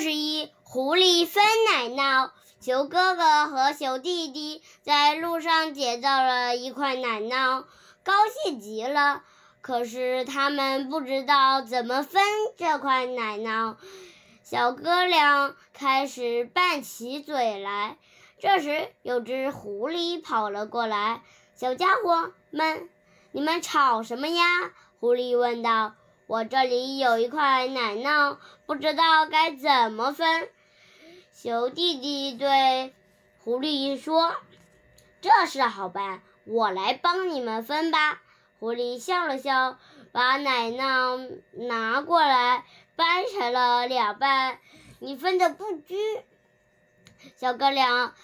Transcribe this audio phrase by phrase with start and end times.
[0.00, 2.30] 十一，狐狸分奶酪。
[2.60, 7.64] 熊哥哥和熊弟弟在路上捡到了一块奶酪，
[8.02, 9.22] 高兴极了。
[9.60, 12.22] 可是他们不知道怎么分
[12.56, 13.76] 这块奶酪。
[14.42, 17.98] 小哥俩开始拌起嘴来。
[18.38, 21.22] 这时，有只狐狸跑了过来
[21.54, 22.88] ：“小家伙们，
[23.32, 24.44] 你们吵什么呀？”
[24.98, 25.92] 狐狸问道。
[26.30, 30.48] 我这里有一块奶酪，不知道该怎么分。
[31.32, 32.94] 熊弟弟对
[33.42, 34.36] 狐狸说
[35.20, 38.22] ：“这事好办，我来帮你们分吧。”
[38.60, 39.76] 狐狸笑了笑，
[40.12, 44.60] 把奶酪拿过来，掰成了两半。
[45.00, 45.98] 你分的不均，
[47.38, 48.14] 小哥俩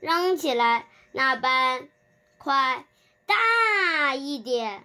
[0.00, 1.88] 嚷起来：“那半
[2.36, 2.84] 块
[3.26, 4.84] 大一点。”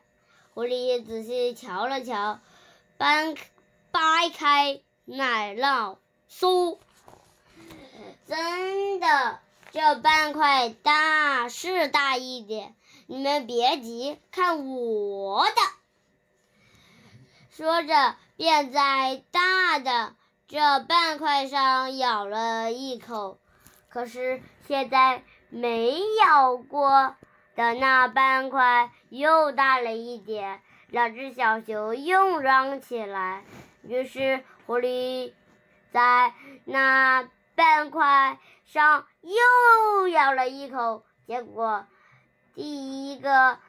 [0.54, 2.40] 狐狸仔细瞧了瞧。
[3.00, 3.34] 掰
[3.94, 5.96] 掰开奶酪，
[6.30, 6.78] 酥！
[8.28, 9.40] 真的，
[9.72, 12.76] 这半块大是大一点。
[13.08, 15.62] 你们别急，看我的！
[17.52, 20.14] 说着，便在大的
[20.50, 23.40] 这半块上咬了一口。
[23.88, 27.16] 可是现在没咬过
[27.56, 30.62] 的那半块又大了一点。
[30.92, 33.44] 两只小熊又嚷起来，
[33.84, 35.34] 于是狐狸
[35.92, 36.34] 在
[36.66, 41.86] 那半块上又咬了一口，结果
[42.56, 43.60] 第一个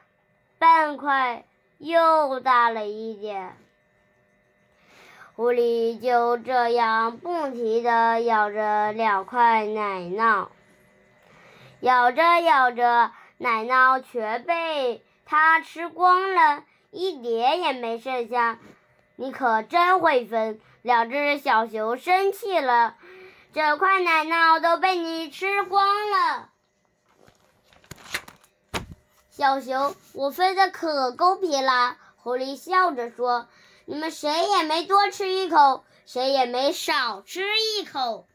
[0.57, 1.45] 半块
[1.77, 3.55] 又大了一点。
[5.35, 10.47] 狐狸就这样不停地咬着两块奶酪，
[11.81, 16.63] 咬着咬着，奶酪全被它吃光了。
[16.91, 18.59] 一点也没剩下，
[19.15, 20.59] 你可真会分！
[20.81, 22.95] 两只小熊生气了，
[23.53, 26.49] 整块奶酪都被你吃光了。
[29.29, 31.97] 小熊，我分的可公平了。
[32.17, 33.47] 狐狸笑着说
[33.85, 38.27] ：“你们谁也没多吃一口，谁也没少吃一口。”